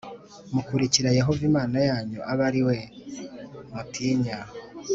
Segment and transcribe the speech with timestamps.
[0.53, 2.77] mukurikira Yehova Imana yanyu abe ari we
[3.73, 4.39] mutinya